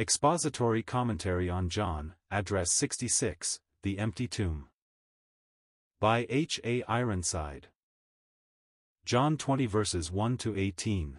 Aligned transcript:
Expository 0.00 0.82
Commentary 0.82 1.50
on 1.50 1.68
John, 1.68 2.14
Address 2.30 2.72
66, 2.72 3.60
The 3.82 3.98
Empty 3.98 4.26
Tomb. 4.28 4.68
By 6.00 6.24
H. 6.30 6.58
A. 6.64 6.82
Ironside. 6.84 7.68
John 9.04 9.36
20 9.36 9.66
verses 9.66 10.10
1 10.10 10.38
to 10.38 10.56
18. 10.56 11.18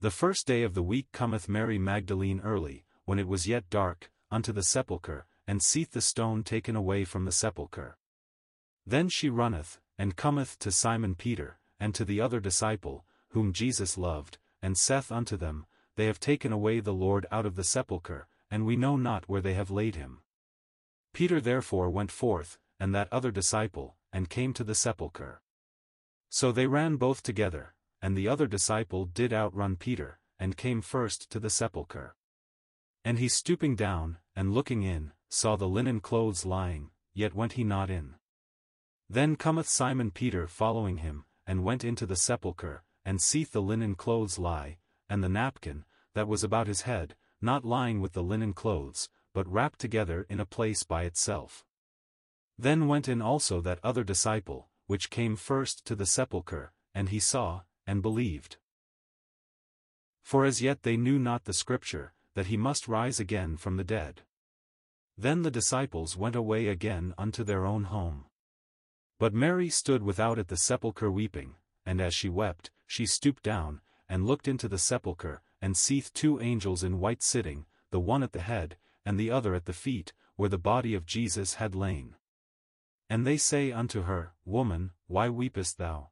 The 0.00 0.10
first 0.10 0.46
day 0.46 0.62
of 0.62 0.72
the 0.72 0.82
week 0.82 1.08
cometh 1.12 1.50
Mary 1.50 1.78
Magdalene 1.78 2.40
early, 2.40 2.86
when 3.04 3.18
it 3.18 3.28
was 3.28 3.46
yet 3.46 3.68
dark, 3.68 4.10
unto 4.30 4.50
the 4.50 4.62
sepulchre, 4.62 5.26
and 5.46 5.62
seeth 5.62 5.90
the 5.90 6.00
stone 6.00 6.42
taken 6.42 6.76
away 6.76 7.04
from 7.04 7.26
the 7.26 7.30
sepulchre. 7.32 7.98
Then 8.86 9.10
she 9.10 9.28
runneth, 9.28 9.78
and 9.98 10.16
cometh 10.16 10.58
to 10.60 10.72
Simon 10.72 11.14
Peter, 11.14 11.58
and 11.78 11.94
to 11.94 12.06
the 12.06 12.22
other 12.22 12.40
disciple, 12.40 13.04
whom 13.32 13.52
Jesus 13.52 13.98
loved, 13.98 14.38
and 14.62 14.78
saith 14.78 15.12
unto 15.12 15.36
them, 15.36 15.66
they 15.96 16.06
have 16.06 16.20
taken 16.20 16.52
away 16.52 16.80
the 16.80 16.94
Lord 16.94 17.26
out 17.30 17.46
of 17.46 17.56
the 17.56 17.64
sepulchre, 17.64 18.28
and 18.50 18.66
we 18.66 18.76
know 18.76 18.96
not 18.96 19.28
where 19.28 19.40
they 19.40 19.54
have 19.54 19.70
laid 19.70 19.94
him. 19.94 20.22
Peter 21.12 21.40
therefore 21.40 21.90
went 21.90 22.10
forth, 22.10 22.58
and 22.80 22.94
that 22.94 23.12
other 23.12 23.30
disciple, 23.30 23.96
and 24.12 24.28
came 24.28 24.52
to 24.54 24.64
the 24.64 24.74
sepulchre. 24.74 25.42
So 26.30 26.50
they 26.50 26.66
ran 26.66 26.96
both 26.96 27.22
together, 27.22 27.74
and 28.00 28.16
the 28.16 28.28
other 28.28 28.46
disciple 28.46 29.04
did 29.04 29.32
outrun 29.32 29.76
Peter, 29.76 30.18
and 30.38 30.56
came 30.56 30.80
first 30.80 31.30
to 31.30 31.38
the 31.38 31.50
sepulchre. 31.50 32.16
And 33.04 33.18
he 33.18 33.28
stooping 33.28 33.76
down, 33.76 34.18
and 34.34 34.52
looking 34.52 34.82
in, 34.82 35.12
saw 35.28 35.56
the 35.56 35.68
linen 35.68 36.00
clothes 36.00 36.44
lying, 36.46 36.90
yet 37.14 37.34
went 37.34 37.52
he 37.52 37.64
not 37.64 37.90
in. 37.90 38.14
Then 39.08 39.36
cometh 39.36 39.68
Simon 39.68 40.10
Peter 40.10 40.46
following 40.46 40.98
him, 40.98 41.24
and 41.46 41.64
went 41.64 41.84
into 41.84 42.06
the 42.06 42.16
sepulchre, 42.16 42.82
and 43.04 43.20
seeth 43.20 43.52
the 43.52 43.62
linen 43.62 43.94
clothes 43.94 44.38
lie, 44.38 44.78
and 45.08 45.22
the 45.22 45.28
napkin, 45.28 45.84
that 46.14 46.28
was 46.28 46.44
about 46.44 46.66
his 46.66 46.82
head, 46.82 47.14
not 47.40 47.64
lying 47.64 48.00
with 48.00 48.12
the 48.12 48.22
linen 48.22 48.52
clothes, 48.52 49.08
but 49.32 49.50
wrapped 49.50 49.78
together 49.78 50.26
in 50.28 50.40
a 50.40 50.46
place 50.46 50.82
by 50.82 51.04
itself. 51.04 51.64
Then 52.58 52.86
went 52.86 53.08
in 53.08 53.22
also 53.22 53.60
that 53.60 53.80
other 53.82 54.04
disciple, 54.04 54.68
which 54.86 55.10
came 55.10 55.36
first 55.36 55.84
to 55.86 55.94
the 55.94 56.06
sepulchre, 56.06 56.72
and 56.94 57.08
he 57.08 57.18
saw, 57.18 57.62
and 57.86 58.02
believed. 58.02 58.58
For 60.22 60.44
as 60.44 60.62
yet 60.62 60.82
they 60.82 60.96
knew 60.96 61.18
not 61.18 61.44
the 61.44 61.52
scripture, 61.52 62.12
that 62.34 62.46
he 62.46 62.56
must 62.56 62.88
rise 62.88 63.18
again 63.18 63.56
from 63.56 63.76
the 63.76 63.84
dead. 63.84 64.22
Then 65.18 65.42
the 65.42 65.50
disciples 65.50 66.16
went 66.16 66.36
away 66.36 66.68
again 66.68 67.14
unto 67.18 67.44
their 67.44 67.66
own 67.66 67.84
home. 67.84 68.26
But 69.18 69.34
Mary 69.34 69.68
stood 69.68 70.02
without 70.02 70.38
at 70.38 70.48
the 70.48 70.56
sepulchre 70.56 71.10
weeping, 71.10 71.54
and 71.84 72.00
as 72.00 72.14
she 72.14 72.28
wept, 72.28 72.70
she 72.86 73.06
stooped 73.06 73.42
down, 73.42 73.80
and 74.08 74.26
looked 74.26 74.48
into 74.48 74.68
the 74.68 74.78
sepulchre, 74.78 75.42
and 75.62 75.76
seeth 75.76 76.12
two 76.12 76.40
angels 76.40 76.84
in 76.84 77.00
white 77.00 77.22
sitting, 77.22 77.64
the 77.90 78.00
one 78.00 78.22
at 78.22 78.32
the 78.32 78.40
head, 78.42 78.76
and 79.06 79.18
the 79.18 79.30
other 79.30 79.54
at 79.54 79.64
the 79.64 79.72
feet, 79.72 80.12
where 80.36 80.50
the 80.50 80.58
body 80.58 80.94
of 80.94 81.06
Jesus 81.06 81.54
had 81.54 81.74
lain. 81.74 82.16
And 83.08 83.26
they 83.26 83.36
say 83.38 83.72
unto 83.72 84.02
her, 84.02 84.32
Woman, 84.44 84.90
why 85.06 85.28
weepest 85.28 85.78
thou? 85.78 86.10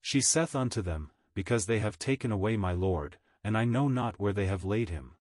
She 0.00 0.20
saith 0.20 0.56
unto 0.56 0.82
them, 0.82 1.10
Because 1.34 1.66
they 1.66 1.78
have 1.78 1.98
taken 1.98 2.32
away 2.32 2.56
my 2.56 2.72
Lord, 2.72 3.18
and 3.44 3.56
I 3.56 3.64
know 3.64 3.86
not 3.88 4.18
where 4.18 4.32
they 4.32 4.46
have 4.46 4.64
laid 4.64 4.88
him. 4.88 5.16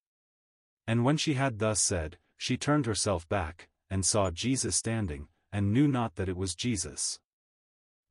And 0.87 1.03
when 1.03 1.17
she 1.17 1.33
had 1.33 1.59
thus 1.59 1.81
said, 1.81 2.17
she 2.37 2.57
turned 2.57 2.85
herself 2.85 3.27
back, 3.29 3.69
and 3.89 4.05
saw 4.05 4.29
Jesus 4.29 4.75
standing, 4.75 5.27
and 5.51 5.71
knew 5.71 5.87
not 5.87 6.15
that 6.15 6.29
it 6.29 6.37
was 6.37 6.55
Jesus. 6.55 7.19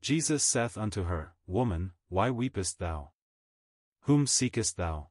Jesus 0.00 0.42
saith 0.42 0.77
unto 0.77 1.05
her, 1.05 1.34
Woman, 1.46 1.92
why 2.08 2.30
weepest 2.30 2.78
thou? 2.78 3.11
Whom 4.02 4.27
seekest 4.27 4.77
thou? 4.77 5.11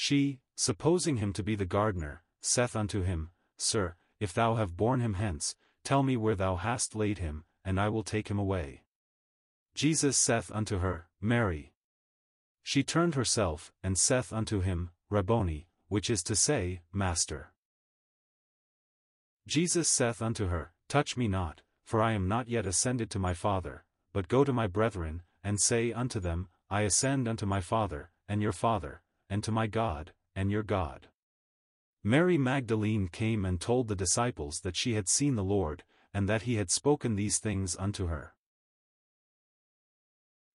She, 0.00 0.38
supposing 0.54 1.16
him 1.16 1.32
to 1.32 1.42
be 1.42 1.56
the 1.56 1.66
gardener, 1.66 2.22
saith 2.40 2.76
unto 2.76 3.02
him, 3.02 3.30
Sir, 3.56 3.96
if 4.20 4.32
thou 4.32 4.54
have 4.54 4.76
borne 4.76 5.00
him 5.00 5.14
hence, 5.14 5.56
tell 5.82 6.04
me 6.04 6.16
where 6.16 6.36
thou 6.36 6.54
hast 6.54 6.94
laid 6.94 7.18
him, 7.18 7.42
and 7.64 7.80
I 7.80 7.88
will 7.88 8.04
take 8.04 8.28
him 8.28 8.38
away. 8.38 8.84
Jesus 9.74 10.16
saith 10.16 10.52
unto 10.54 10.78
her, 10.78 11.08
Mary. 11.20 11.74
She 12.62 12.84
turned 12.84 13.16
herself, 13.16 13.72
and 13.82 13.98
saith 13.98 14.32
unto 14.32 14.60
him, 14.60 14.90
Rabboni, 15.10 15.66
which 15.88 16.10
is 16.10 16.22
to 16.22 16.36
say, 16.36 16.82
Master. 16.92 17.52
Jesus 19.48 19.88
saith 19.88 20.22
unto 20.22 20.46
her, 20.46 20.70
Touch 20.88 21.16
me 21.16 21.26
not, 21.26 21.62
for 21.84 22.00
I 22.00 22.12
am 22.12 22.28
not 22.28 22.48
yet 22.48 22.66
ascended 22.66 23.10
to 23.10 23.18
my 23.18 23.34
Father, 23.34 23.84
but 24.12 24.28
go 24.28 24.44
to 24.44 24.52
my 24.52 24.68
brethren, 24.68 25.22
and 25.42 25.60
say 25.60 25.92
unto 25.92 26.20
them, 26.20 26.46
I 26.70 26.82
ascend 26.82 27.26
unto 27.26 27.46
my 27.46 27.60
Father, 27.60 28.12
and 28.28 28.40
your 28.40 28.52
Father, 28.52 29.02
and 29.28 29.44
to 29.44 29.52
my 29.52 29.66
God, 29.66 30.12
and 30.34 30.50
your 30.50 30.62
God. 30.62 31.08
Mary 32.04 32.38
Magdalene 32.38 33.08
came 33.08 33.44
and 33.44 33.60
told 33.60 33.88
the 33.88 33.96
disciples 33.96 34.60
that 34.60 34.76
she 34.76 34.94
had 34.94 35.08
seen 35.08 35.34
the 35.34 35.44
Lord, 35.44 35.82
and 36.14 36.28
that 36.28 36.42
he 36.42 36.56
had 36.56 36.70
spoken 36.70 37.16
these 37.16 37.38
things 37.38 37.76
unto 37.76 38.06
her. 38.06 38.34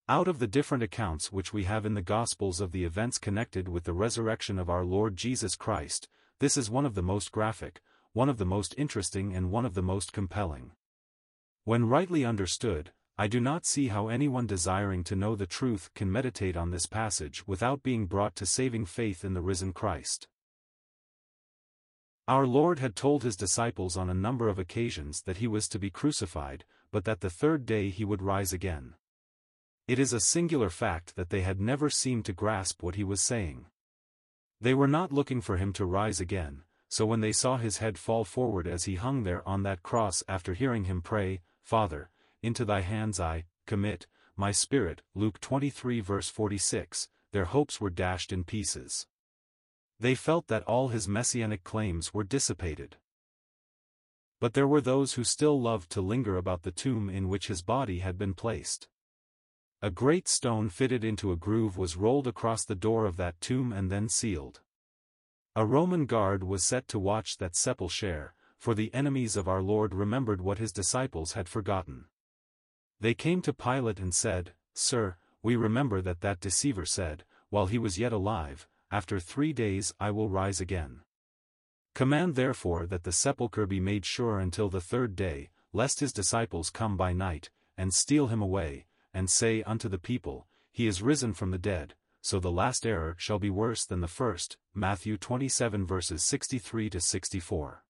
Out 0.08 0.28
of 0.28 0.38
the 0.38 0.46
different 0.46 0.82
accounts 0.82 1.32
which 1.32 1.52
we 1.52 1.64
have 1.64 1.86
in 1.86 1.94
the 1.94 2.02
Gospels 2.02 2.60
of 2.60 2.72
the 2.72 2.84
events 2.84 3.18
connected 3.18 3.68
with 3.68 3.84
the 3.84 3.92
resurrection 3.92 4.58
of 4.58 4.68
our 4.68 4.84
Lord 4.84 5.16
Jesus 5.16 5.56
Christ, 5.56 6.08
this 6.40 6.56
is 6.56 6.68
one 6.68 6.84
of 6.84 6.94
the 6.94 7.02
most 7.02 7.32
graphic, 7.32 7.80
one 8.12 8.28
of 8.28 8.38
the 8.38 8.44
most 8.44 8.74
interesting 8.76 9.34
and 9.34 9.50
one 9.50 9.64
of 9.64 9.74
the 9.74 9.82
most 9.82 10.12
compelling. 10.12 10.72
When 11.64 11.88
rightly 11.88 12.24
understood, 12.24 12.92
I 13.16 13.28
do 13.28 13.38
not 13.38 13.64
see 13.64 13.88
how 13.88 14.08
anyone 14.08 14.48
desiring 14.48 15.04
to 15.04 15.14
know 15.14 15.36
the 15.36 15.46
truth 15.46 15.88
can 15.94 16.10
meditate 16.10 16.56
on 16.56 16.70
this 16.70 16.86
passage 16.86 17.46
without 17.46 17.84
being 17.84 18.06
brought 18.06 18.34
to 18.36 18.46
saving 18.46 18.86
faith 18.86 19.24
in 19.24 19.34
the 19.34 19.40
risen 19.40 19.72
Christ. 19.72 20.26
Our 22.26 22.44
Lord 22.44 22.80
had 22.80 22.96
told 22.96 23.22
his 23.22 23.36
disciples 23.36 23.96
on 23.96 24.10
a 24.10 24.14
number 24.14 24.48
of 24.48 24.58
occasions 24.58 25.22
that 25.22 25.36
he 25.36 25.46
was 25.46 25.68
to 25.68 25.78
be 25.78 25.90
crucified, 25.90 26.64
but 26.90 27.04
that 27.04 27.20
the 27.20 27.30
third 27.30 27.66
day 27.66 27.90
he 27.90 28.04
would 28.04 28.22
rise 28.22 28.52
again. 28.52 28.94
It 29.86 30.00
is 30.00 30.12
a 30.12 30.20
singular 30.20 30.70
fact 30.70 31.14
that 31.14 31.30
they 31.30 31.42
had 31.42 31.60
never 31.60 31.90
seemed 31.90 32.24
to 32.24 32.32
grasp 32.32 32.82
what 32.82 32.94
he 32.96 33.04
was 33.04 33.20
saying. 33.20 33.66
They 34.60 34.74
were 34.74 34.88
not 34.88 35.12
looking 35.12 35.40
for 35.40 35.56
him 35.56 35.72
to 35.74 35.84
rise 35.84 36.18
again, 36.18 36.62
so 36.88 37.06
when 37.06 37.20
they 37.20 37.32
saw 37.32 37.58
his 37.58 37.78
head 37.78 37.96
fall 37.98 38.24
forward 38.24 38.66
as 38.66 38.84
he 38.84 38.94
hung 38.94 39.22
there 39.22 39.46
on 39.46 39.62
that 39.62 39.82
cross 39.82 40.24
after 40.26 40.54
hearing 40.54 40.84
him 40.84 41.02
pray, 41.02 41.42
Father, 41.62 42.08
into 42.44 42.64
thy 42.64 42.80
hands 42.80 43.18
I, 43.18 43.44
commit, 43.66 44.06
my 44.36 44.52
spirit, 44.52 45.02
Luke 45.14 45.40
23 45.40 46.00
verse 46.00 46.28
46, 46.28 47.08
their 47.32 47.46
hopes 47.46 47.80
were 47.80 47.90
dashed 47.90 48.32
in 48.32 48.44
pieces. 48.44 49.06
They 49.98 50.14
felt 50.14 50.48
that 50.48 50.64
all 50.64 50.88
his 50.88 51.08
messianic 51.08 51.64
claims 51.64 52.12
were 52.12 52.24
dissipated. 52.24 52.96
But 54.40 54.54
there 54.54 54.68
were 54.68 54.80
those 54.80 55.14
who 55.14 55.24
still 55.24 55.60
loved 55.60 55.90
to 55.92 56.00
linger 56.00 56.36
about 56.36 56.62
the 56.62 56.72
tomb 56.72 57.08
in 57.08 57.28
which 57.28 57.46
his 57.46 57.62
body 57.62 58.00
had 58.00 58.18
been 58.18 58.34
placed. 58.34 58.88
A 59.80 59.90
great 59.90 60.28
stone 60.28 60.68
fitted 60.68 61.04
into 61.04 61.30
a 61.30 61.36
groove 61.36 61.76
was 61.76 61.96
rolled 61.96 62.26
across 62.26 62.64
the 62.64 62.74
door 62.74 63.06
of 63.06 63.16
that 63.16 63.40
tomb 63.40 63.72
and 63.72 63.90
then 63.90 64.08
sealed. 64.08 64.60
A 65.56 65.64
Roman 65.64 66.06
guard 66.06 66.42
was 66.42 66.64
set 66.64 66.88
to 66.88 66.98
watch 66.98 67.36
that 67.36 67.54
sepulchre, 67.54 68.34
for 68.58 68.74
the 68.74 68.92
enemies 68.92 69.36
of 69.36 69.46
our 69.46 69.62
Lord 69.62 69.94
remembered 69.94 70.40
what 70.40 70.58
his 70.58 70.72
disciples 70.72 71.32
had 71.34 71.48
forgotten. 71.48 72.06
They 73.00 73.14
came 73.14 73.42
to 73.42 73.52
Pilate 73.52 74.00
and 74.00 74.14
said, 74.14 74.52
Sir, 74.72 75.16
we 75.42 75.56
remember 75.56 76.00
that 76.00 76.20
that 76.22 76.40
deceiver 76.40 76.86
said, 76.86 77.24
while 77.50 77.66
he 77.66 77.78
was 77.78 77.98
yet 77.98 78.12
alive, 78.12 78.66
After 78.90 79.18
three 79.18 79.52
days 79.52 79.92
I 79.98 80.10
will 80.10 80.28
rise 80.28 80.60
again. 80.60 81.00
Command 81.94 82.34
therefore 82.34 82.86
that 82.86 83.04
the 83.04 83.12
sepulchre 83.12 83.66
be 83.66 83.80
made 83.80 84.04
sure 84.04 84.38
until 84.38 84.68
the 84.68 84.80
third 84.80 85.14
day, 85.14 85.50
lest 85.72 86.00
his 86.00 86.12
disciples 86.12 86.70
come 86.70 86.96
by 86.96 87.12
night, 87.12 87.50
and 87.76 87.92
steal 87.92 88.28
him 88.28 88.40
away, 88.40 88.86
and 89.12 89.30
say 89.30 89.62
unto 89.62 89.88
the 89.88 89.98
people, 89.98 90.46
He 90.72 90.86
is 90.86 91.02
risen 91.02 91.34
from 91.34 91.50
the 91.50 91.58
dead, 91.58 91.94
so 92.20 92.40
the 92.40 92.50
last 92.50 92.86
error 92.86 93.14
shall 93.18 93.38
be 93.38 93.50
worse 93.50 93.84
than 93.84 94.00
the 94.00 94.08
first. 94.08 94.56
Matthew 94.74 95.16
27 95.16 95.86
verses 95.86 96.22
63 96.22 96.90
to 96.90 97.00
64. 97.00 97.84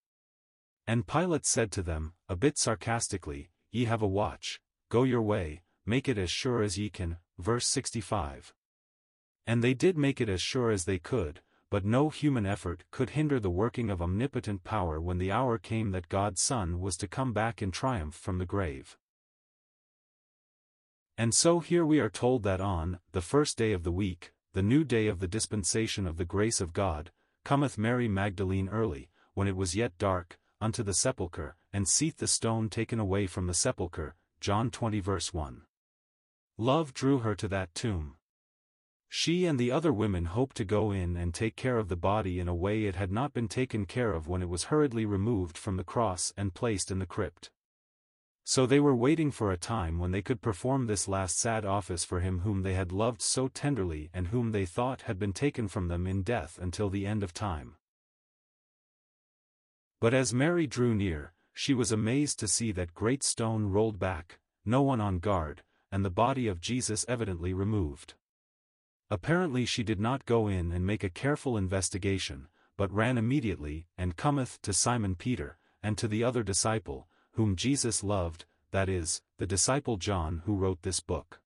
And 0.87 1.07
Pilate 1.07 1.47
said 1.47 1.71
to 1.73 1.83
them, 1.83 2.13
a 2.29 2.37
bit 2.37 2.59
sarcastically, 2.59 3.51
Ye 3.71 3.87
have 3.87 4.03
a 4.03 4.07
watch, 4.07 4.61
Go 4.95 5.03
your 5.03 5.23
way, 5.23 5.63
make 5.85 6.09
it 6.09 6.19
as 6.19 6.31
sure 6.31 6.63
as 6.63 6.79
ye 6.79 6.89
can. 6.89 7.17
Verse 7.37 7.67
65. 7.67 8.55
And 9.45 9.61
they 9.61 9.75
did 9.75 9.99
make 9.99 10.21
it 10.21 10.29
as 10.29 10.41
sure 10.41 10.71
as 10.71 10.85
they 10.85 11.01
could, 11.01 11.41
but 11.69 11.85
no 11.85 12.11
human 12.11 12.47
effort 12.47 12.85
could 12.93 13.11
hinder 13.11 13.41
the 13.41 13.51
working 13.51 13.91
of 13.91 14.01
omnipotent 14.01 14.63
power 14.63 15.01
when 15.01 15.19
the 15.19 15.33
hour 15.33 15.59
came 15.59 15.91
that 15.91 16.09
God's 16.09 16.41
Son 16.41 16.79
was 16.79 16.97
to 16.99 17.09
come 17.09 17.33
back 17.33 17.61
in 17.61 17.73
triumph 17.73 18.15
from 18.15 18.39
the 18.39 18.47
grave. 18.47 18.97
And 21.19 21.35
so 21.35 21.59
here 21.59 21.85
we 21.85 21.99
are 21.99 22.09
told 22.09 22.45
that 22.45 22.61
on 22.61 23.01
the 23.11 23.21
first 23.21 23.59
day 23.59 23.73
of 23.73 23.83
the 23.83 23.91
week, 23.91 24.33
the 24.53 24.63
new 24.63 24.85
day 24.85 25.09
of 25.09 25.19
the 25.19 25.27
dispensation 25.27 26.07
of 26.07 26.19
the 26.19 26.25
grace 26.25 26.61
of 26.61 26.73
God, 26.73 27.11
cometh 27.45 27.77
Mary 27.77 28.07
Magdalene 28.07 28.69
early, 28.69 29.11
when 29.33 29.49
it 29.49 29.57
was 29.57 29.75
yet 29.75 29.99
dark, 29.99 30.39
unto 30.61 30.85
the 30.85 30.95
sepulchre, 30.95 31.57
and 31.73 31.89
seeth 31.89 32.19
the 32.19 32.29
stone 32.29 32.69
taken 32.69 33.01
away 33.01 33.27
from 33.27 33.49
the 33.49 33.55
sepulchre, 33.55 34.15
John 34.45 34.71
20 34.71 35.01
verse 35.01 35.33
1. 35.33 35.63
Love 36.59 36.93
drew 36.93 37.21
her 37.21 37.35
to 37.35 37.49
that 37.49 37.75
tomb. 37.75 38.17
She 39.09 39.47
and 39.47 39.59
the 39.59 39.71
other 39.71 39.91
women 39.91 40.27
hoped 40.27 40.55
to 40.59 40.67
go 40.67 40.91
in 40.91 41.17
and 41.17 41.33
take 41.33 41.57
care 41.57 41.79
of 41.79 41.89
the 41.89 41.97
body 41.97 42.39
in 42.39 42.47
a 42.47 42.55
way 42.55 42.85
it 42.85 42.95
had 42.95 43.11
not 43.11 43.33
been 43.33 43.49
taken 43.49 43.87
care 43.87 44.13
of 44.13 44.29
when 44.29 44.43
it 44.43 44.51
was 44.51 44.65
hurriedly 44.65 45.07
removed 45.07 45.57
from 45.57 45.79
the 45.79 45.83
cross 45.83 46.31
and 46.37 46.53
placed 46.53 46.91
in 46.91 46.99
the 46.99 47.07
crypt. 47.07 47.51
So 48.45 48.67
they 48.67 48.81
were 48.81 48.95
waiting 48.95 49.31
for 49.31 49.51
a 49.51 49.57
time 49.57 49.99
when 49.99 50.11
they 50.11 50.21
could 50.21 50.43
perform 50.43 50.89
this 50.89 51.09
last 51.09 51.39
sad 51.39 51.65
office 51.65 52.05
for 52.05 52.21
him 52.21 52.41
whom 52.41 52.65
they 52.65 52.75
had 52.75 52.93
loved 52.93 53.23
so 53.23 53.49
tenderly 53.49 54.11
and 54.13 54.27
whom 54.27 54.53
they 54.53 54.67
thought 54.67 55.09
had 55.09 55.19
been 55.19 55.33
taken 55.33 55.69
from 55.69 55.89
them 55.89 56.07
in 56.07 56.23
death 56.23 56.59
until 56.61 56.91
the 56.91 57.07
end 57.07 57.23
of 57.23 57.33
time. 57.33 57.77
But 60.03 60.13
as 60.13 60.35
Mary 60.35 60.67
drew 60.67 60.95
near, 60.95 61.34
she 61.55 61.73
was 61.73 61.93
amazed 61.93 62.39
to 62.41 62.49
see 62.49 62.73
that 62.73 62.93
great 62.93 63.23
stone 63.23 63.67
rolled 63.67 63.99
back, 63.99 64.39
no 64.65 64.83
one 64.83 65.01
on 65.01 65.21
guard, 65.21 65.63
and 65.91 66.05
the 66.05 66.11
body 66.11 66.49
of 66.49 66.61
Jesus 66.61 67.07
evidently 67.09 67.55
removed. 67.55 68.15
Apparently 69.09 69.65
she 69.65 69.85
did 69.85 70.01
not 70.01 70.27
go 70.27 70.49
in 70.49 70.73
and 70.73 70.85
make 70.85 71.05
a 71.05 71.09
careful 71.09 71.57
investigation, 71.57 72.49
but 72.77 72.93
ran 72.93 73.17
immediately, 73.17 73.87
and 73.97 74.17
cometh 74.17 74.61
to 74.63 74.73
Simon 74.73 75.15
Peter, 75.15 75.57
and 75.83 75.97
to 75.97 76.09
the 76.09 76.25
other 76.25 76.43
disciple, 76.43 77.07
whom 77.33 77.55
Jesus 77.55 78.03
loved, 78.03 78.45
that 78.73 78.89
is, 78.89 79.23
the 79.39 79.47
disciple 79.47 79.97
John 79.97 80.43
who 80.47 80.57
wrote 80.57 80.83
this 80.83 80.99
book. 80.99 81.41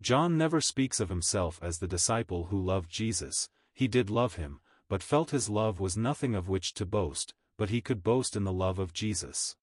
John 0.00 0.36
never 0.36 0.60
speaks 0.60 0.98
of 0.98 1.08
himself 1.08 1.60
as 1.62 1.78
the 1.78 1.86
disciple 1.86 2.46
who 2.46 2.60
loved 2.60 2.90
Jesus, 2.90 3.48
he 3.72 3.86
did 3.86 4.10
love 4.10 4.34
him, 4.34 4.60
but 4.88 5.02
felt 5.02 5.30
his 5.30 5.48
love 5.48 5.78
was 5.78 5.96
nothing 5.96 6.34
of 6.34 6.48
which 6.48 6.74
to 6.74 6.84
boast, 6.84 7.34
but 7.62 7.70
he 7.70 7.80
could 7.80 8.02
boast 8.02 8.34
in 8.34 8.42
the 8.42 8.52
love 8.52 8.80
of 8.80 8.92
Jesus. 8.92 9.54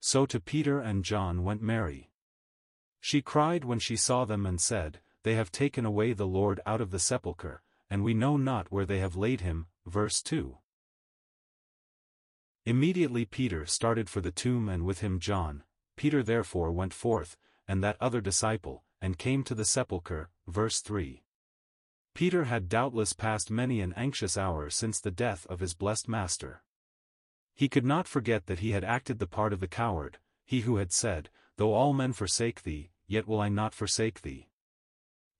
So 0.00 0.26
to 0.26 0.40
Peter 0.40 0.80
and 0.80 1.04
John 1.04 1.44
went 1.44 1.62
Mary. 1.62 2.10
She 3.00 3.22
cried 3.22 3.64
when 3.64 3.78
she 3.78 3.94
saw 3.94 4.24
them 4.24 4.44
and 4.44 4.60
said, 4.60 4.98
they 5.22 5.36
have 5.36 5.52
taken 5.52 5.86
away 5.86 6.12
the 6.12 6.26
Lord 6.26 6.58
out 6.66 6.80
of 6.80 6.90
the 6.90 6.98
sepulchre, 6.98 7.62
and 7.88 8.02
we 8.02 8.14
know 8.14 8.36
not 8.36 8.72
where 8.72 8.84
they 8.84 8.98
have 8.98 9.14
laid 9.14 9.42
him. 9.42 9.66
Verse 9.86 10.20
2. 10.22 10.58
Immediately 12.66 13.26
Peter 13.26 13.64
started 13.64 14.10
for 14.10 14.20
the 14.20 14.32
tomb 14.32 14.68
and 14.68 14.84
with 14.84 14.98
him 14.98 15.20
John, 15.20 15.62
Peter 15.94 16.20
therefore 16.20 16.72
went 16.72 16.92
forth, 16.92 17.36
and 17.68 17.80
that 17.84 17.96
other 18.00 18.20
disciple, 18.20 18.82
and 19.00 19.16
came 19.16 19.44
to 19.44 19.54
the 19.54 19.64
sepulchre. 19.64 20.30
Verse 20.48 20.80
3. 20.80 21.22
Peter 22.12 22.42
had 22.46 22.68
doubtless 22.68 23.12
passed 23.12 23.52
many 23.52 23.80
an 23.80 23.94
anxious 23.96 24.36
hour 24.36 24.68
since 24.68 24.98
the 24.98 25.12
death 25.12 25.46
of 25.46 25.60
his 25.60 25.74
blessed 25.74 26.08
master. 26.08 26.63
He 27.54 27.68
could 27.68 27.84
not 27.84 28.08
forget 28.08 28.46
that 28.46 28.58
he 28.58 28.72
had 28.72 28.84
acted 28.84 29.18
the 29.18 29.26
part 29.26 29.52
of 29.52 29.60
the 29.60 29.68
coward, 29.68 30.18
he 30.44 30.60
who 30.60 30.76
had 30.76 30.92
said, 30.92 31.30
Though 31.56 31.72
all 31.72 31.92
men 31.92 32.12
forsake 32.12 32.62
thee, 32.62 32.90
yet 33.06 33.28
will 33.28 33.40
I 33.40 33.48
not 33.48 33.74
forsake 33.74 34.22
thee. 34.22 34.48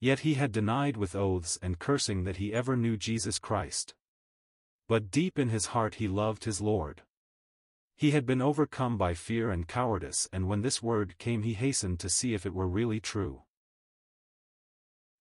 Yet 0.01 0.21
he 0.21 0.35
had 0.35 0.53
denied 0.53 0.97
with 0.97 1.17
oaths 1.17 1.59
and 1.63 1.79
cursing 1.79 2.25
that 2.25 2.37
he 2.37 2.53
ever 2.53 2.77
knew 2.77 2.97
Jesus 2.97 3.39
Christ. 3.39 3.95
But 4.87 5.11
deep 5.11 5.39
in 5.39 5.49
his 5.49 5.67
heart 5.67 5.97
he 5.97 6.09
loved 6.09 6.45
his 6.45 6.61
Lord. 6.61 7.03
He 7.97 8.11
had 8.11 8.27
been 8.27 8.43
overcome 8.43 8.99
by 8.99 9.15
fear 9.15 9.51
and 9.51 9.67
cowardice 9.67 10.29
and 10.33 10.47
when 10.49 10.63
this 10.63 10.83
word 10.83 11.17
came 11.19 11.43
he 11.43 11.55
hastened 11.55 12.01
to 12.01 12.11
see 12.11 12.35
if 12.35 12.45
it 12.45 12.55
were 12.55 12.69
really 12.69 13.01
true. 13.01 13.43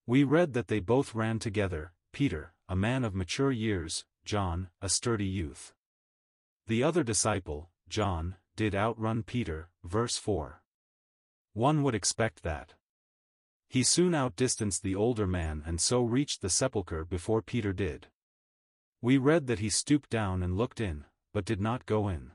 We 0.05 0.23
read 0.23 0.53
that 0.53 0.67
they 0.67 0.79
both 0.79 1.15
ran 1.15 1.39
together, 1.39 1.93
Peter, 2.11 2.53
a 2.67 2.75
man 2.75 3.03
of 3.03 3.15
mature 3.15 3.51
years, 3.51 4.05
John, 4.25 4.69
a 4.81 4.89
sturdy 4.89 5.25
youth. 5.25 5.73
The 6.67 6.81
other 6.81 7.03
disciple, 7.03 7.69
John, 7.89 8.35
did 8.55 8.73
outrun 8.73 9.23
Peter, 9.23 9.69
verse 9.83 10.17
4. 10.17 10.61
One 11.53 11.83
would 11.83 11.93
expect 11.93 12.43
that. 12.43 12.75
He 13.67 13.83
soon 13.83 14.15
outdistanced 14.15 14.81
the 14.81 14.95
older 14.95 15.27
man 15.27 15.63
and 15.65 15.81
so 15.81 16.03
reached 16.03 16.41
the 16.41 16.49
sepulchre 16.49 17.03
before 17.03 17.41
Peter 17.41 17.73
did. 17.73 18.07
We 19.01 19.17
read 19.17 19.47
that 19.47 19.59
he 19.59 19.69
stooped 19.69 20.09
down 20.09 20.41
and 20.41 20.55
looked 20.55 20.79
in, 20.79 21.03
but 21.33 21.43
did 21.43 21.59
not 21.59 21.85
go 21.85 22.07
in. 22.07 22.31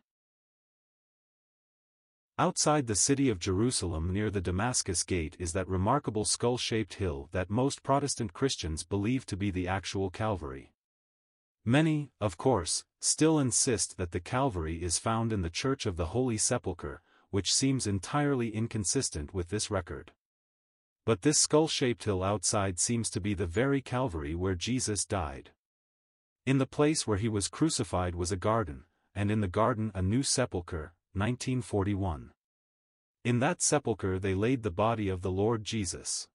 Outside 2.39 2.87
the 2.87 2.95
city 2.95 3.31
of 3.31 3.39
Jerusalem 3.39 4.13
near 4.13 4.31
the 4.31 4.43
Damascus 4.43 5.03
Gate 5.05 5.37
is 5.39 5.55
that 5.55 5.67
remarkable 5.67 6.25
skull-shaped 6.25 6.95
hill 6.95 7.29
that 7.33 7.49
most 7.49 7.83
Protestant 7.83 8.35
Christians 8.35 8.85
believe 8.85 9.25
to 9.27 9.37
be 9.37 9.51
the 9.51 9.67
actual 9.67 10.11
Calvary. 10.11 10.75
Many, 11.69 12.13
of 12.19 12.39
course, 12.39 12.87
still 12.99 13.39
insist 13.39 13.99
that 13.99 14.13
the 14.13 14.21
Calvary 14.21 14.83
is 14.83 14.99
found 14.99 15.35
in 15.35 15.43
the 15.43 15.51
Church 15.51 15.85
of 15.85 15.99
the 15.99 16.07
Holy 16.07 16.39
Sepulchre, 16.39 17.03
which 17.29 17.53
seems 17.53 17.87
entirely 17.87 18.49
inconsistent 18.49 19.35
with 19.35 19.51
this 19.51 19.71
record. 19.71 20.13
But 21.05 21.21
this 21.21 21.39
skull-shaped 21.39 22.05
hill 22.05 22.23
outside 22.23 22.79
seems 22.79 23.11
to 23.11 23.21
be 23.21 23.35
the 23.35 23.45
very 23.45 23.83
Calvary 23.83 24.35
where 24.35 24.55
Jesus 24.55 25.05
died. 25.05 25.51
In 26.47 26.57
the 26.57 26.65
place 26.65 27.07
where 27.07 27.19
he 27.19 27.29
was 27.29 27.49
crucified 27.49 28.15
was 28.15 28.33
a 28.33 28.37
garden, 28.39 28.85
and 29.15 29.31
in 29.31 29.43
the 29.43 29.47
garden 29.47 29.93
a 29.95 30.01
new 30.01 30.23
sepulchre, 30.23 30.95
1941. 31.13 32.31
In 33.25 33.41
that 33.41 33.61
sepulchre 33.61 34.19
they 34.19 34.33
laid 34.33 34.63
the 34.63 34.71
body 34.71 35.11
of 35.11 35.21
the 35.21 35.31
Lord 35.31 35.65
Jesus. 35.65 36.29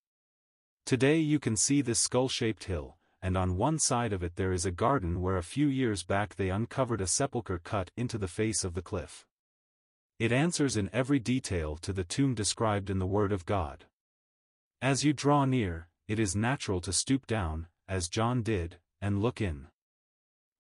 Today 0.86 1.18
you 1.18 1.40
can 1.40 1.56
see 1.56 1.82
this 1.82 2.00
skull-shaped 2.00 2.66
hill, 2.66 2.98
and 3.24 3.38
on 3.38 3.56
one 3.56 3.80
side 3.80 4.12
of 4.12 4.22
it 4.22 4.36
there 4.36 4.52
is 4.52 4.66
a 4.66 4.72
garden 4.72 5.22
where 5.22 5.38
a 5.38 5.44
few 5.44 5.68
years 5.68 6.04
back 6.04 6.36
they 6.36 6.50
uncovered 6.50 7.00
a 7.00 7.08
sepulchre 7.08 7.58
cut 7.58 7.90
into 7.96 8.18
the 8.18 8.28
face 8.28 8.66
of 8.66 8.74
the 8.74 8.82
cliff. 8.82 9.26
It 10.20 10.34
answers 10.34 10.76
in 10.76 10.90
every 10.92 11.20
detail 11.20 11.78
to 11.78 11.94
the 11.94 12.04
tomb 12.04 12.36
described 12.36 12.90
in 12.90 13.00
the 13.00 13.08
Word 13.08 13.32
of 13.32 13.46
God. 13.46 13.86
As 14.82 15.06
you 15.06 15.14
draw 15.14 15.46
near, 15.46 15.88
it 16.06 16.20
is 16.20 16.36
natural 16.36 16.82
to 16.82 16.92
stoop 16.92 17.26
down, 17.26 17.68
as 17.88 18.10
John 18.10 18.44
did, 18.44 18.76
and 19.02 19.22
look 19.22 19.40
in. 19.40 19.68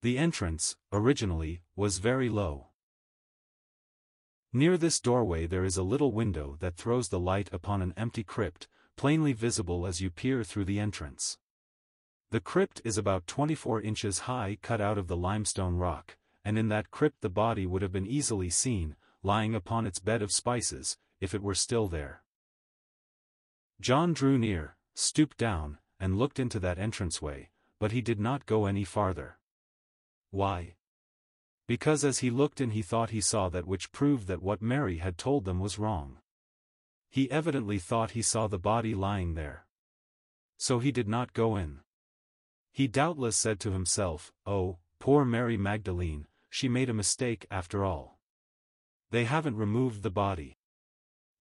The 0.01 0.17
entrance, 0.17 0.77
originally, 0.93 1.61
was 1.75 1.97
very 1.97 2.29
low. 2.29 2.67
Near 4.53 4.77
this 4.77 5.01
doorway 5.01 5.47
there 5.47 5.65
is 5.65 5.75
a 5.75 5.83
little 5.83 6.13
window 6.13 6.55
that 6.61 6.77
throws 6.77 7.09
the 7.09 7.19
light 7.19 7.49
upon 7.51 7.81
an 7.81 7.93
empty 7.97 8.23
crypt, 8.23 8.69
plainly 8.95 9.33
visible 9.33 9.85
as 9.85 9.99
you 9.99 10.09
peer 10.09 10.45
through 10.45 10.65
the 10.65 10.79
entrance. 10.79 11.37
The 12.33 12.41
crypt 12.41 12.81
is 12.83 12.97
about 12.97 13.27
24 13.27 13.81
inches 13.81 14.25
high 14.25 14.57
cut 14.63 14.81
out 14.81 14.97
of 14.97 15.07
the 15.07 15.15
limestone 15.15 15.75
rock, 15.75 16.17
and 16.43 16.57
in 16.57 16.67
that 16.69 16.89
crypt 16.89 17.21
the 17.21 17.29
body 17.29 17.67
would 17.67 17.83
have 17.83 17.91
been 17.91 18.07
easily 18.07 18.49
seen, 18.49 18.95
lying 19.21 19.53
upon 19.53 19.85
its 19.85 19.99
bed 19.99 20.23
of 20.23 20.31
spices, 20.31 20.97
if 21.21 21.35
it 21.35 21.43
were 21.43 21.53
still 21.53 21.87
there. 21.87 22.23
John 23.79 24.13
drew 24.13 24.39
near, 24.39 24.77
stooped 24.95 25.37
down, 25.37 25.77
and 25.99 26.17
looked 26.17 26.39
into 26.39 26.59
that 26.59 26.79
entranceway, 26.79 27.51
but 27.77 27.91
he 27.91 28.01
did 28.01 28.19
not 28.19 28.47
go 28.47 28.65
any 28.65 28.83
farther. 28.83 29.37
Why? 30.31 30.73
Because 31.67 32.03
as 32.03 32.17
he 32.17 32.31
looked 32.31 32.59
in 32.59 32.71
he 32.71 32.81
thought 32.81 33.11
he 33.11 33.21
saw 33.21 33.47
that 33.49 33.67
which 33.67 33.91
proved 33.91 34.25
that 34.25 34.41
what 34.41 34.59
Mary 34.59 34.97
had 34.97 35.19
told 35.19 35.45
them 35.45 35.59
was 35.59 35.77
wrong. 35.77 36.17
He 37.11 37.29
evidently 37.29 37.77
thought 37.77 38.17
he 38.17 38.23
saw 38.23 38.47
the 38.47 38.57
body 38.57 38.95
lying 38.95 39.35
there. 39.35 39.67
So 40.57 40.79
he 40.79 40.91
did 40.91 41.07
not 41.07 41.33
go 41.33 41.55
in. 41.55 41.82
He 42.73 42.87
doubtless 42.87 43.37
said 43.37 43.59
to 43.61 43.71
himself, 43.71 44.33
Oh, 44.47 44.79
poor 44.97 45.23
Mary 45.23 45.57
Magdalene, 45.57 46.25
she 46.49 46.67
made 46.67 46.89
a 46.89 46.93
mistake 46.93 47.45
after 47.51 47.85
all. 47.85 48.17
They 49.11 49.25
haven't 49.25 49.57
removed 49.57 50.01
the 50.01 50.09
body. 50.09 50.57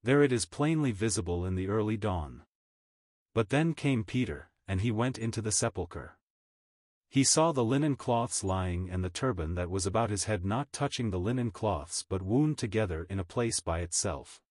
There 0.03 0.23
it 0.23 0.31
is 0.31 0.45
plainly 0.45 0.93
visible 0.93 1.47
in 1.47 1.55
the 1.55 1.69
early 1.69 1.97
dawn. 1.97 2.43
But 3.33 3.49
then 3.49 3.73
came 3.73 4.05
Peter, 4.05 4.51
and 4.69 4.83
he 4.83 4.91
went 4.91 5.17
into 5.17 5.41
the 5.41 5.53
sepulchre. 5.53 6.19
He 7.09 7.25
saw 7.25 7.53
the 7.53 7.65
linen 7.65 7.97
cloths 7.97 8.45
lying 8.45 8.91
and 8.91 9.03
the 9.03 9.11
turban 9.11 9.55
that 9.55 9.71
was 9.71 9.87
about 9.87 10.11
his 10.11 10.25
head 10.25 10.45
not 10.45 10.71
touching 10.71 11.11
the 11.11 11.21
linen 11.21 11.51
cloths 11.51 12.05
but 12.07 12.21
wound 12.21 12.59
together 12.59 13.07
in 13.09 13.19
a 13.19 13.25
place 13.25 13.61
by 13.61 13.81
itself. 13.81 14.43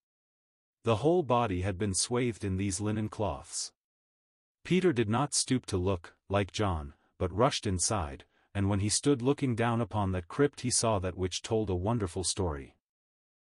The 0.84 0.98
whole 0.98 1.22
body 1.22 1.62
had 1.62 1.78
been 1.78 1.94
swathed 1.94 2.44
in 2.44 2.58
these 2.58 2.82
linen 2.82 3.08
cloths. 3.08 3.72
Peter 4.64 4.94
did 4.94 5.10
not 5.10 5.34
stoop 5.34 5.66
to 5.68 5.78
look, 5.78 6.16
like 6.32 6.52
John, 6.52 6.94
but 7.18 7.32
rushed 7.32 7.68
inside, 7.68 8.26
and 8.54 8.70
when 8.70 8.80
he 8.80 8.90
stood 8.90 9.22
looking 9.22 9.56
down 9.56 9.82
upon 9.82 10.12
that 10.12 10.28
crypt 10.28 10.62
he 10.62 10.72
saw 10.72 10.98
that 11.00 11.18
which 11.18 11.42
told 11.42 11.70
a 11.70 11.76
wonderful 11.76 12.24
story. 12.24 12.76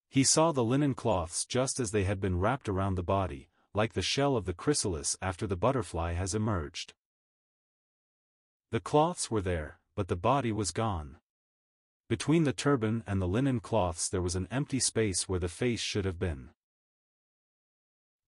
He 0.08 0.24
saw 0.24 0.52
the 0.52 0.64
linen 0.64 0.94
cloths 0.94 1.44
just 1.44 1.78
as 1.78 1.90
they 1.90 2.04
had 2.04 2.20
been 2.20 2.38
wrapped 2.38 2.68
around 2.68 2.96
the 2.96 3.02
body, 3.02 3.48
like 3.74 3.92
the 3.92 4.02
shell 4.02 4.36
of 4.36 4.44
the 4.44 4.52
chrysalis 4.52 5.16
after 5.22 5.46
the 5.46 5.56
butterfly 5.56 6.14
has 6.14 6.34
emerged. 6.34 6.94
The 8.70 8.80
cloths 8.80 9.30
were 9.30 9.40
there, 9.40 9.78
but 9.94 10.08
the 10.08 10.16
body 10.16 10.52
was 10.52 10.70
gone. 10.70 11.16
Between 12.08 12.44
the 12.44 12.52
turban 12.52 13.02
and 13.06 13.22
the 13.22 13.28
linen 13.28 13.60
cloths 13.60 14.08
there 14.08 14.20
was 14.20 14.34
an 14.34 14.48
empty 14.50 14.80
space 14.80 15.28
where 15.28 15.38
the 15.38 15.48
face 15.48 15.80
should 15.80 16.04
have 16.04 16.18
been. 16.18 16.50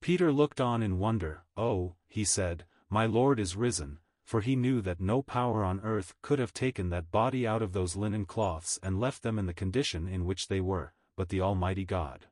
Peter 0.01 0.33
looked 0.33 0.61
on 0.61 0.83
in 0.83 0.99
wonder, 0.99 1.45
Oh, 1.57 1.97
he 2.09 2.25
said, 2.25 2.65
my 2.91 3.07
Lord 3.07 3.41
is 3.41 3.57
risen, 3.57 3.99
for 4.25 4.41
he 4.41 4.57
knew 4.57 4.81
that 4.81 5.01
no 5.01 5.23
power 5.23 5.65
on 5.65 5.81
earth 5.81 6.15
could 6.23 6.39
have 6.39 6.53
taken 6.53 6.89
that 6.91 7.11
body 7.11 7.47
out 7.47 7.63
of 7.63 7.73
those 7.73 7.95
linen 7.95 8.25
cloths 8.25 8.79
and 8.83 8.99
left 8.99 9.23
them 9.23 9.39
in 9.39 9.47
the 9.47 9.55
condition 9.55 10.09
in 10.09 10.25
which 10.25 10.49
they 10.49 10.61
were, 10.61 10.93
but 11.17 11.29
the 11.29 11.41
Almighty 11.41 11.85
God. 11.85 12.27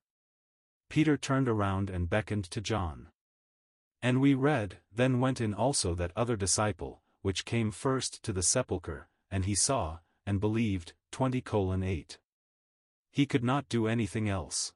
Peter 0.88 1.16
turned 1.16 1.48
around 1.48 1.90
and 1.90 2.10
beckoned 2.10 2.44
to 2.44 2.60
John. 2.60 3.08
And 4.00 4.20
we 4.20 4.34
read, 4.34 4.78
Then 4.94 5.20
went 5.20 5.40
in 5.40 5.54
also 5.54 5.94
that 5.94 6.12
other 6.16 6.36
disciple, 6.36 7.02
which 7.20 7.44
came 7.44 7.70
first 7.70 8.22
to 8.24 8.32
the 8.32 8.42
sepulchre, 8.42 9.08
and 9.30 9.44
he 9.44 9.54
saw, 9.54 9.98
and 10.26 10.40
believed, 10.40 10.94
20 11.12 11.40
colon 11.42 11.82
8. 11.82 12.18
He 13.10 13.26
could 13.26 13.44
not 13.44 13.68
do 13.68 13.86
anything 13.86 14.28
else. 14.28 14.72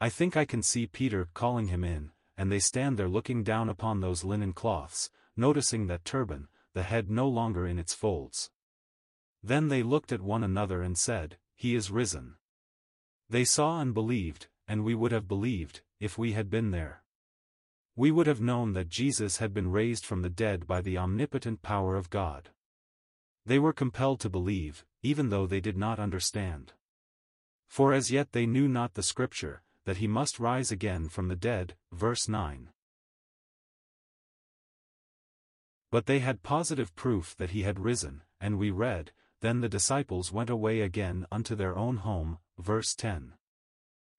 I 0.00 0.08
think 0.08 0.36
I 0.36 0.44
can 0.44 0.62
see 0.62 0.86
Peter 0.86 1.28
calling 1.34 1.68
him 1.68 1.84
in, 1.84 2.10
and 2.36 2.50
they 2.50 2.58
stand 2.58 2.96
there 2.98 3.08
looking 3.08 3.42
down 3.42 3.68
upon 3.68 4.00
those 4.00 4.24
linen 4.24 4.52
cloths, 4.52 5.10
noticing 5.36 5.86
that 5.86 6.04
turban, 6.04 6.48
the 6.74 6.82
head 6.82 7.10
no 7.10 7.28
longer 7.28 7.66
in 7.66 7.78
its 7.78 7.94
folds. 7.94 8.50
Then 9.42 9.68
they 9.68 9.82
looked 9.82 10.12
at 10.12 10.22
one 10.22 10.44
another 10.44 10.82
and 10.82 10.96
said, 10.96 11.38
He 11.54 11.74
is 11.74 11.90
risen. 11.90 12.36
They 13.28 13.44
saw 13.44 13.80
and 13.80 13.92
believed, 13.92 14.48
and 14.68 14.84
we 14.84 14.94
would 14.94 15.12
have 15.12 15.28
believed, 15.28 15.82
if 16.00 16.18
we 16.18 16.32
had 16.32 16.50
been 16.50 16.70
there. 16.70 17.02
We 17.94 18.10
would 18.10 18.26
have 18.26 18.40
known 18.40 18.72
that 18.72 18.88
Jesus 18.88 19.36
had 19.38 19.52
been 19.52 19.70
raised 19.70 20.06
from 20.06 20.22
the 20.22 20.30
dead 20.30 20.66
by 20.66 20.80
the 20.80 20.96
omnipotent 20.96 21.62
power 21.62 21.96
of 21.96 22.10
God. 22.10 22.50
They 23.44 23.58
were 23.58 23.72
compelled 23.72 24.20
to 24.20 24.30
believe, 24.30 24.84
even 25.02 25.28
though 25.28 25.46
they 25.46 25.60
did 25.60 25.76
not 25.76 25.98
understand. 25.98 26.72
For 27.68 27.92
as 27.92 28.10
yet 28.10 28.32
they 28.32 28.46
knew 28.46 28.68
not 28.68 28.94
the 28.94 29.02
Scripture, 29.02 29.62
that 29.84 29.96
he 29.96 30.06
must 30.06 30.38
rise 30.38 30.70
again 30.70 31.08
from 31.08 31.28
the 31.28 31.36
dead, 31.36 31.74
verse 31.90 32.28
9. 32.28 32.70
But 35.92 36.06
they 36.06 36.20
had 36.20 36.42
positive 36.42 36.94
proof 36.96 37.36
that 37.36 37.50
he 37.50 37.64
had 37.64 37.78
risen, 37.78 38.22
and 38.40 38.58
we 38.58 38.70
read, 38.70 39.12
Then 39.42 39.60
the 39.60 39.68
disciples 39.68 40.32
went 40.32 40.48
away 40.48 40.80
again 40.80 41.26
unto 41.30 41.54
their 41.54 41.76
own 41.76 41.98
home, 41.98 42.38
verse 42.58 42.94
10. 42.94 43.34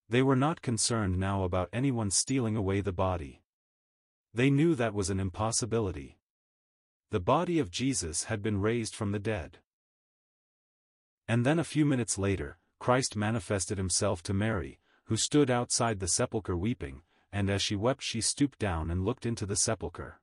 They 0.08 0.22
were 0.22 0.36
not 0.36 0.62
concerned 0.62 1.18
now 1.18 1.44
about 1.44 1.70
anyone 1.74 2.12
stealing 2.12 2.56
away 2.56 2.82
the 2.82 2.94
body. 2.94 3.42
They 4.36 4.52
knew 4.52 4.76
that 4.76 4.94
was 4.94 5.10
an 5.10 5.20
impossibility. 5.20 6.20
The 7.10 7.20
body 7.20 7.58
of 7.58 7.72
Jesus 7.72 8.26
had 8.26 8.44
been 8.44 8.62
raised 8.62 8.94
from 8.94 9.12
the 9.12 9.18
dead. 9.18 9.58
And 11.28 11.44
then 11.44 11.58
a 11.58 11.64
few 11.64 11.88
minutes 11.88 12.20
later, 12.20 12.60
Christ 12.80 13.16
manifested 13.16 13.80
himself 13.80 14.22
to 14.24 14.34
Mary, 14.34 14.80
who 15.06 15.18
stood 15.18 15.50
outside 15.50 16.00
the 16.00 16.08
sepulchre 16.08 16.56
weeping, 16.56 17.02
and 17.32 17.50
as 17.50 17.64
she 17.64 17.76
wept 17.76 18.04
she 18.04 18.22
stooped 18.22 18.60
down 18.60 18.92
and 18.92 19.04
looked 19.04 19.26
into 19.26 19.48
the 19.48 19.56
sepulchre. 19.56 20.20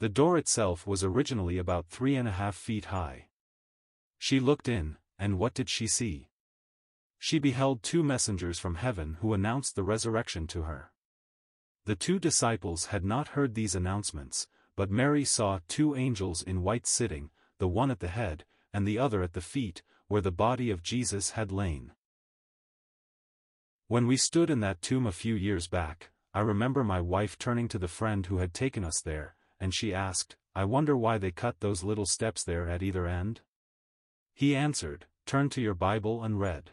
The 0.00 0.08
door 0.08 0.38
itself 0.38 0.86
was 0.86 1.02
originally 1.02 1.58
about 1.58 1.88
three 1.88 2.14
and 2.14 2.28
a 2.28 2.32
half 2.32 2.54
feet 2.54 2.86
high. 2.86 3.26
She 4.16 4.38
looked 4.38 4.68
in, 4.68 4.96
and 5.18 5.38
what 5.38 5.54
did 5.54 5.68
she 5.68 5.88
see? 5.88 6.30
She 7.18 7.40
beheld 7.40 7.82
two 7.82 8.04
messengers 8.04 8.60
from 8.60 8.76
heaven 8.76 9.16
who 9.20 9.34
announced 9.34 9.74
the 9.74 9.82
resurrection 9.82 10.46
to 10.48 10.62
her. 10.62 10.92
The 11.84 11.96
two 11.96 12.20
disciples 12.20 12.86
had 12.86 13.04
not 13.04 13.28
heard 13.28 13.54
these 13.54 13.74
announcements, 13.74 14.46
but 14.76 14.90
Mary 14.90 15.24
saw 15.24 15.58
two 15.66 15.96
angels 15.96 16.42
in 16.42 16.62
white 16.62 16.86
sitting, 16.86 17.30
the 17.58 17.66
one 17.66 17.90
at 17.90 17.98
the 17.98 18.08
head, 18.08 18.44
and 18.72 18.86
the 18.86 18.98
other 18.98 19.22
at 19.22 19.32
the 19.32 19.40
feet, 19.40 19.82
where 20.06 20.20
the 20.20 20.30
body 20.30 20.70
of 20.70 20.82
Jesus 20.82 21.30
had 21.30 21.50
lain. 21.50 21.90
When 23.88 24.06
we 24.06 24.16
stood 24.16 24.48
in 24.48 24.60
that 24.60 24.80
tomb 24.80 25.06
a 25.06 25.12
few 25.12 25.34
years 25.34 25.66
back, 25.66 26.10
I 26.32 26.40
remember 26.40 26.84
my 26.84 27.00
wife 27.00 27.36
turning 27.36 27.66
to 27.68 27.78
the 27.78 27.88
friend 27.88 28.26
who 28.26 28.38
had 28.38 28.54
taken 28.54 28.84
us 28.84 29.00
there, 29.00 29.34
and 29.60 29.74
she 29.74 29.94
asked, 29.94 30.36
I 30.54 30.64
wonder 30.64 30.96
why 30.96 31.18
they 31.18 31.30
cut 31.30 31.60
those 31.60 31.84
little 31.84 32.06
steps 32.06 32.42
there 32.42 32.68
at 32.68 32.82
either 32.82 33.06
end? 33.06 33.40
He 34.34 34.54
answered, 34.54 35.06
Turn 35.26 35.50
to 35.50 35.60
your 35.60 35.74
Bible 35.74 36.22
and 36.24 36.40
read. 36.40 36.70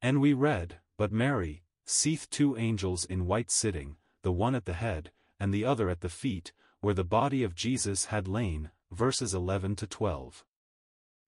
And 0.00 0.20
we 0.20 0.32
read, 0.32 0.80
But 0.98 1.12
Mary, 1.12 1.62
seeth 1.86 2.28
two 2.28 2.56
angels 2.56 3.04
in 3.04 3.26
white 3.26 3.50
sitting, 3.50 3.96
the 4.22 4.32
one 4.32 4.54
at 4.54 4.64
the 4.64 4.72
head, 4.72 5.12
and 5.38 5.52
the 5.52 5.64
other 5.64 5.88
at 5.88 6.00
the 6.00 6.08
feet, 6.08 6.52
where 6.80 6.94
the 6.94 7.04
body 7.04 7.42
of 7.42 7.54
Jesus 7.54 8.06
had 8.06 8.26
lain, 8.26 8.70
verses 8.90 9.32
11 9.34 9.76
to 9.76 9.86
12. 9.86 10.44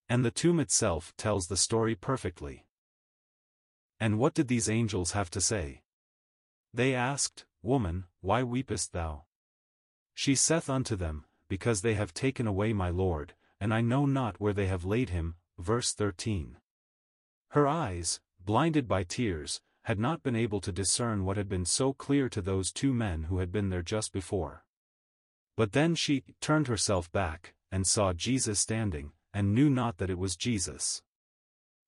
And 0.08 0.24
the 0.24 0.30
tomb 0.30 0.60
itself 0.60 1.14
tells 1.16 1.46
the 1.46 1.56
story 1.56 1.94
perfectly. 1.94 2.66
And 4.00 4.18
what 4.18 4.34
did 4.34 4.48
these 4.48 4.68
angels 4.68 5.12
have 5.12 5.30
to 5.30 5.40
say? 5.40 5.82
They 6.72 6.94
asked, 6.94 7.46
Woman, 7.62 8.04
why 8.20 8.42
weepest 8.42 8.92
thou? 8.92 9.24
She 10.14 10.34
saith 10.34 10.70
unto 10.70 10.96
them, 10.96 11.24
Because 11.48 11.82
they 11.82 11.94
have 11.94 12.14
taken 12.14 12.46
away 12.46 12.72
my 12.72 12.90
Lord, 12.90 13.34
and 13.60 13.74
I 13.74 13.80
know 13.80 14.06
not 14.06 14.40
where 14.40 14.52
they 14.52 14.66
have 14.66 14.84
laid 14.84 15.10
him. 15.10 15.34
Verse 15.58 15.92
13. 15.92 16.56
Her 17.48 17.66
eyes, 17.68 18.20
blinded 18.44 18.88
by 18.88 19.04
tears, 19.04 19.60
had 19.82 19.98
not 19.98 20.22
been 20.22 20.34
able 20.34 20.60
to 20.60 20.72
discern 20.72 21.24
what 21.24 21.36
had 21.36 21.48
been 21.48 21.64
so 21.64 21.92
clear 21.92 22.28
to 22.28 22.40
those 22.40 22.72
two 22.72 22.92
men 22.92 23.24
who 23.24 23.38
had 23.38 23.52
been 23.52 23.68
there 23.68 23.82
just 23.82 24.12
before. 24.12 24.64
But 25.56 25.72
then 25.72 25.94
she 25.94 26.24
turned 26.40 26.66
herself 26.66 27.12
back, 27.12 27.54
and 27.70 27.86
saw 27.86 28.12
Jesus 28.12 28.58
standing, 28.58 29.12
and 29.32 29.54
knew 29.54 29.68
not 29.68 29.98
that 29.98 30.10
it 30.10 30.18
was 30.18 30.36
Jesus. 30.36 31.02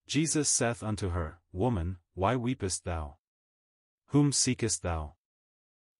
Jesus 0.06 0.48
saith 0.48 0.82
unto 0.82 1.10
her, 1.10 1.38
Woman, 1.52 1.98
why 2.14 2.36
weepest 2.36 2.84
thou? 2.84 3.16
Whom 4.08 4.30
seekest 4.30 4.82
thou? 4.82 5.14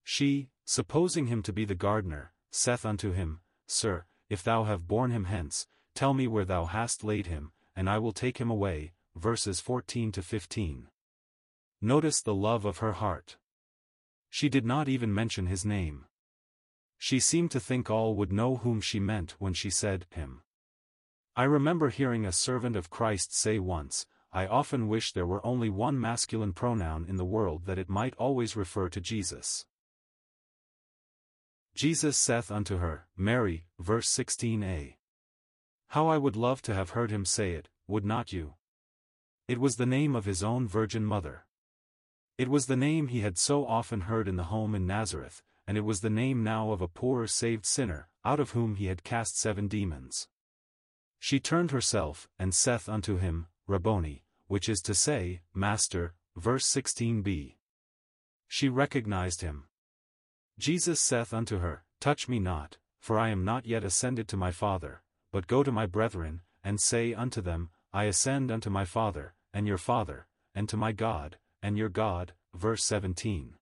She, 0.04 0.50
supposing 0.66 1.28
him 1.28 1.42
to 1.42 1.52
be 1.52 1.64
the 1.64 1.74
gardener, 1.74 2.32
saith 2.50 2.84
unto 2.84 3.12
him, 3.12 3.40
Sir, 3.66 4.04
if 4.28 4.42
thou 4.42 4.64
have 4.64 4.86
borne 4.86 5.12
him 5.12 5.24
hence, 5.24 5.66
tell 5.94 6.12
me 6.12 6.26
where 6.26 6.44
thou 6.44 6.66
hast 6.66 7.02
laid 7.02 7.26
him, 7.26 7.52
and 7.74 7.88
I 7.88 7.98
will 7.98 8.12
take 8.12 8.38
him 8.38 8.50
away. 8.50 8.92
Verses 9.14 9.60
14 9.60 10.12
to 10.12 10.22
15. 10.22 10.88
Notice 11.80 12.20
the 12.20 12.34
love 12.34 12.66
of 12.66 12.78
her 12.78 12.92
heart. 12.92 13.38
She 14.28 14.50
did 14.50 14.66
not 14.66 14.90
even 14.90 15.14
mention 15.14 15.46
his 15.46 15.64
name. 15.64 16.04
She 16.98 17.18
seemed 17.18 17.50
to 17.52 17.60
think 17.60 17.88
all 17.88 18.14
would 18.14 18.32
know 18.32 18.56
whom 18.56 18.82
she 18.82 19.00
meant 19.00 19.36
when 19.38 19.54
she 19.54 19.70
said, 19.70 20.06
him. 20.10 20.42
I 21.34 21.44
remember 21.44 21.88
hearing 21.88 22.26
a 22.26 22.32
servant 22.32 22.76
of 22.76 22.90
Christ 22.90 23.34
say 23.34 23.58
once, 23.58 24.06
I 24.32 24.46
often 24.46 24.88
wish 24.88 25.12
there 25.12 25.26
were 25.26 25.44
only 25.46 25.70
one 25.70 25.98
masculine 25.98 26.52
pronoun 26.52 27.06
in 27.08 27.16
the 27.16 27.24
world 27.24 27.64
that 27.64 27.78
it 27.78 27.88
might 27.88 28.14
always 28.16 28.56
refer 28.56 28.90
to 28.90 29.00
Jesus. 29.00 29.64
Jesus 31.76 32.16
saith 32.16 32.50
unto 32.50 32.78
her, 32.78 33.06
Mary, 33.18 33.66
verse 33.78 34.08
16a. 34.08 34.94
How 35.88 36.08
I 36.08 36.16
would 36.16 36.34
love 36.34 36.62
to 36.62 36.74
have 36.74 36.90
heard 36.90 37.10
him 37.10 37.26
say 37.26 37.52
it, 37.52 37.68
would 37.86 38.02
not 38.02 38.32
you? 38.32 38.54
It 39.46 39.60
was 39.60 39.76
the 39.76 39.84
name 39.84 40.16
of 40.16 40.24
his 40.24 40.42
own 40.42 40.66
virgin 40.66 41.04
mother. 41.04 41.44
It 42.38 42.48
was 42.48 42.64
the 42.64 42.78
name 42.78 43.08
he 43.08 43.20
had 43.20 43.36
so 43.36 43.66
often 43.66 44.02
heard 44.02 44.26
in 44.26 44.36
the 44.36 44.44
home 44.44 44.74
in 44.74 44.86
Nazareth, 44.86 45.42
and 45.66 45.76
it 45.76 45.82
was 45.82 46.00
the 46.00 46.08
name 46.08 46.42
now 46.42 46.70
of 46.70 46.80
a 46.80 46.88
poor 46.88 47.26
saved 47.26 47.66
sinner, 47.66 48.08
out 48.24 48.40
of 48.40 48.52
whom 48.52 48.76
he 48.76 48.86
had 48.86 49.04
cast 49.04 49.38
seven 49.38 49.68
demons. 49.68 50.28
She 51.18 51.38
turned 51.38 51.72
herself, 51.72 52.26
and 52.38 52.54
saith 52.54 52.88
unto 52.88 53.18
him, 53.18 53.48
Rabboni, 53.66 54.24
which 54.46 54.70
is 54.70 54.80
to 54.80 54.94
say, 54.94 55.42
Master, 55.52 56.14
verse 56.36 56.66
16b. 56.66 57.56
She 58.48 58.70
recognized 58.70 59.42
him. 59.42 59.64
Jesus 60.58 61.00
saith 61.00 61.34
unto 61.34 61.58
her, 61.58 61.84
Touch 62.00 62.28
me 62.28 62.38
not, 62.38 62.78
for 62.98 63.18
I 63.18 63.28
am 63.28 63.44
not 63.44 63.66
yet 63.66 63.84
ascended 63.84 64.26
to 64.28 64.36
my 64.36 64.50
Father, 64.50 65.02
but 65.30 65.46
go 65.46 65.62
to 65.62 65.70
my 65.70 65.86
brethren, 65.86 66.40
and 66.64 66.80
say 66.80 67.12
unto 67.12 67.40
them, 67.40 67.70
I 67.92 68.04
ascend 68.04 68.50
unto 68.50 68.70
my 68.70 68.84
Father, 68.84 69.34
and 69.52 69.66
your 69.66 69.78
Father, 69.78 70.26
and 70.54 70.68
to 70.68 70.76
my 70.76 70.92
God, 70.92 71.38
and 71.62 71.76
your 71.76 71.88
God, 71.88 72.32
verse 72.54 72.84
17. 72.84 73.54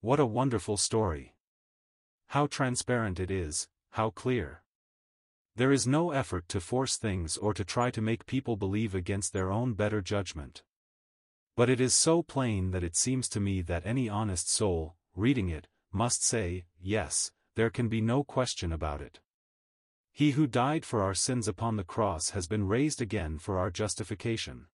What 0.00 0.20
a 0.20 0.26
wonderful 0.26 0.76
story! 0.76 1.34
How 2.28 2.46
transparent 2.46 3.20
it 3.20 3.30
is, 3.30 3.68
how 3.90 4.10
clear. 4.10 4.62
There 5.56 5.72
is 5.72 5.86
no 5.86 6.12
effort 6.12 6.48
to 6.48 6.60
force 6.60 6.96
things 6.96 7.36
or 7.36 7.52
to 7.52 7.64
try 7.64 7.90
to 7.90 8.00
make 8.00 8.26
people 8.26 8.56
believe 8.56 8.94
against 8.94 9.32
their 9.32 9.50
own 9.50 9.74
better 9.74 10.00
judgment. 10.00 10.62
But 11.56 11.68
it 11.68 11.80
is 11.80 11.94
so 11.94 12.22
plain 12.22 12.70
that 12.70 12.84
it 12.84 12.96
seems 12.96 13.28
to 13.30 13.40
me 13.40 13.60
that 13.62 13.84
any 13.84 14.08
honest 14.08 14.48
soul, 14.48 14.94
reading 15.16 15.48
it, 15.48 15.66
must 15.92 16.24
say, 16.24 16.64
yes, 16.80 17.32
there 17.54 17.70
can 17.70 17.88
be 17.88 18.00
no 18.00 18.22
question 18.22 18.72
about 18.72 19.00
it. 19.00 19.20
He 20.12 20.32
who 20.32 20.46
died 20.46 20.84
for 20.84 21.02
our 21.02 21.14
sins 21.14 21.46
upon 21.46 21.76
the 21.76 21.84
cross 21.84 22.30
has 22.30 22.46
been 22.46 22.66
raised 22.66 23.00
again 23.00 23.38
for 23.38 23.58
our 23.58 23.70
justification. 23.70 24.66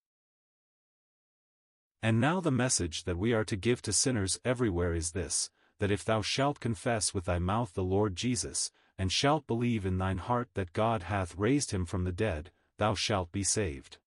And 2.03 2.21
now 2.21 2.41
the 2.41 2.51
message 2.51 3.05
that 3.05 3.19
we 3.19 3.33
are 3.33 3.45
to 3.45 3.57
give 3.57 3.81
to 3.83 3.93
sinners 3.93 4.39
everywhere 4.45 4.95
is 4.95 5.13
this, 5.13 5.51
that 5.79 5.91
if 5.91 6.05
thou 6.05 6.21
shalt 6.23 6.61
confess 6.61 7.15
with 7.15 7.25
thy 7.25 7.39
mouth 7.39 7.75
the 7.75 7.83
Lord 7.83 8.17
Jesus, 8.17 8.71
and 8.99 9.11
shalt 9.11 9.47
believe 9.47 9.85
in 9.85 9.99
thine 9.99 10.19
heart 10.19 10.49
that 10.55 10.73
God 10.73 11.05
hath 11.05 11.37
raised 11.37 11.71
him 11.71 11.85
from 11.85 12.05
the 12.05 12.13
dead, 12.13 12.51
thou 12.79 12.95
shalt 12.95 13.33
be 13.33 13.43
saved. 13.43 13.99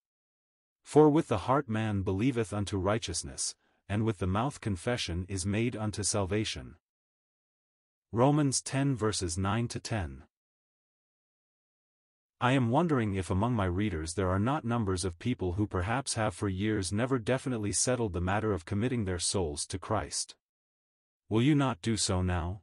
For 0.84 1.10
with 1.10 1.28
the 1.28 1.40
heart 1.40 1.68
man 1.68 2.02
believeth 2.04 2.54
unto 2.54 2.78
righteousness, 2.78 3.56
and 3.90 4.04
with 4.04 4.20
the 4.20 4.28
mouth 4.28 4.62
confession 4.62 5.26
is 5.28 5.46
made 5.46 5.76
unto 5.76 6.04
salvation. 6.04 6.76
Romans 8.14 8.62
10 8.62 8.96
verses 8.96 9.38
9 9.38 9.68
to 9.68 9.82
10. 9.82 10.24
I 12.40 12.54
am 12.54 12.70
wondering 12.70 13.16
if 13.16 13.30
among 13.30 13.54
my 13.54 13.66
readers 13.66 14.14
there 14.14 14.30
are 14.30 14.40
not 14.40 14.64
numbers 14.64 15.04
of 15.04 15.20
people 15.20 15.54
who 15.54 15.68
perhaps 15.68 16.14
have 16.14 16.34
for 16.34 16.48
years 16.48 16.94
never 16.94 17.20
definitely 17.20 17.74
settled 17.74 18.14
the 18.14 18.22
matter 18.22 18.54
of 18.54 18.64
committing 18.64 19.04
their 19.04 19.20
souls 19.20 19.66
to 19.66 19.78
Christ. 19.78 20.36
Will 21.28 21.42
you 21.42 21.54
not 21.54 21.82
do 21.82 21.98
so 21.98 22.22
now? 22.22 22.62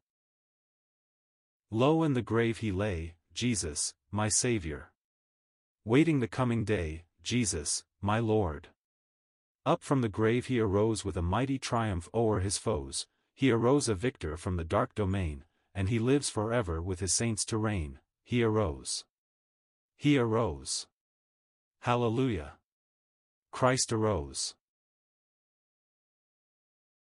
Low 1.71 2.05
in 2.05 2.15
the 2.15 2.23
grave 2.23 2.59
he 2.59 2.73
lay, 2.73 3.17
Jesus, 3.35 3.93
my 4.11 4.31
Saviour. 4.31 4.93
Waiting 5.85 6.21
the 6.21 6.27
coming 6.27 6.65
day, 6.65 7.05
Jesus, 7.23 7.85
my 8.01 8.19
Lord. 8.19 8.69
Up 9.67 9.83
from 9.83 10.01
the 10.01 10.09
grave 10.09 10.47
he 10.47 10.59
arose 10.59 11.05
with 11.05 11.19
a 11.19 11.23
mighty 11.23 11.59
triumph 11.59 12.09
o'er 12.15 12.41
his 12.41 12.57
foes, 12.57 13.07
he 13.35 13.51
arose 13.51 13.89
a 13.89 13.95
victor 13.95 14.37
from 14.37 14.57
the 14.57 14.65
dark 14.65 14.95
domain, 14.95 15.45
and 15.75 15.89
he 15.89 15.99
lives 15.99 16.31
forever 16.31 16.81
with 16.81 17.01
his 17.01 17.13
saints 17.13 17.45
to 17.45 17.59
reign, 17.59 17.99
he 18.23 18.43
arose. 18.43 19.05
He 19.97 20.17
arose. 20.17 20.87
Hallelujah. 21.81 22.55
Christ 23.51 23.93
arose. 23.93 24.55